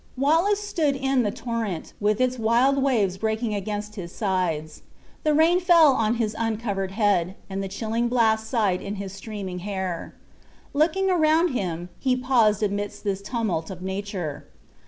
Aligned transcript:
Wallace 0.17 0.59
stood 0.59 0.95
in 0.95 1.21
the 1.21 1.29
torrent, 1.29 1.93
with 1.99 2.19
its 2.19 2.39
wild 2.39 2.81
waves 2.81 3.19
breaking 3.19 3.53
against 3.53 3.93
his 3.97 4.11
sides. 4.11 4.81
The 5.23 5.35
rain 5.35 5.59
fell 5.59 5.91
on 5.93 6.15
his 6.15 6.35
uncovered 6.39 6.93
head, 6.93 7.35
and 7.51 7.61
the 7.61 7.67
chilling 7.67 8.07
blast 8.07 8.49
sighed 8.49 8.81
in 8.81 8.95
his 8.95 9.13
streaming 9.13 9.59
hair. 9.59 10.15
Looking 10.73 11.11
around 11.11 11.49
him, 11.49 11.89
he 11.99 12.15
paused 12.15 12.63
amidst 12.63 13.03
this 13.03 13.21
tumult 13.21 13.69
of 13.69 13.83
nature. 13.83 14.47